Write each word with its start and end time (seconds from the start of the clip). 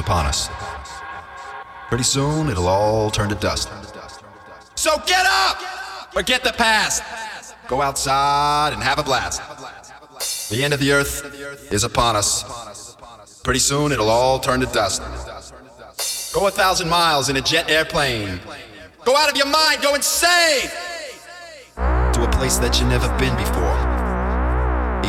upon 0.00 0.26
us. 0.26 0.48
Pretty 1.88 2.04
soon, 2.04 2.48
it'll 2.48 2.66
all 2.66 3.10
turn 3.10 3.28
to 3.28 3.36
dust. 3.36 3.68
So 4.74 4.96
get 5.06 5.24
up! 5.26 5.58
Forget 6.12 6.42
the 6.42 6.52
past! 6.52 7.04
Go 7.68 7.80
outside 7.80 8.72
and 8.72 8.82
have 8.82 8.98
a 8.98 9.04
blast. 9.04 9.40
The 10.50 10.64
end 10.64 10.74
of 10.74 10.80
the 10.80 10.90
earth 10.90 11.72
is 11.72 11.84
upon 11.84 12.16
us. 12.16 12.96
Pretty 13.44 13.60
soon, 13.60 13.92
it'll 13.92 14.10
all 14.10 14.40
turn 14.40 14.58
to 14.60 14.66
dust. 14.66 15.02
Go 16.32 16.46
a 16.46 16.50
thousand 16.50 16.88
miles 16.88 17.28
in 17.28 17.36
a 17.36 17.40
jet 17.40 17.70
airplane. 17.70 18.40
Go 19.04 19.16
out 19.16 19.30
of 19.30 19.36
your 19.36 19.46
mind, 19.46 19.82
go 19.82 19.94
insane! 19.94 20.68
To 21.76 22.24
a 22.24 22.30
place 22.32 22.58
that 22.58 22.78
you've 22.80 22.88
never 22.88 23.08
been 23.18 23.36
before. 23.36 23.76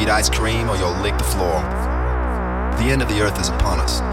Eat 0.02 0.10
ice 0.10 0.30
cream 0.30 0.70
or 0.70 0.78
you'll 0.78 0.98
lick 1.02 1.18
the 1.18 1.24
floor. 1.24 1.62
The 2.78 2.86
end 2.90 3.02
of 3.02 3.10
the 3.10 3.22
earth 3.22 3.40
is 3.40 3.50
upon 3.50 3.80
us. 3.80 4.11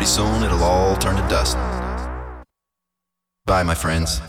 Pretty 0.00 0.12
soon 0.12 0.42
it'll 0.42 0.64
all 0.64 0.96
turn 0.96 1.14
to 1.16 1.28
dust. 1.28 1.58
Bye, 3.44 3.62
my 3.62 3.74
friends. 3.74 4.22